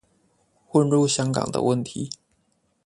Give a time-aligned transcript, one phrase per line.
[0.65, 2.09] 混入香港的問題